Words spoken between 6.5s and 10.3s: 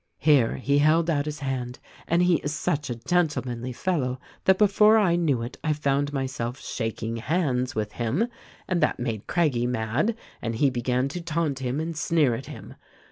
shaking hands with him; and that made Craggie mad,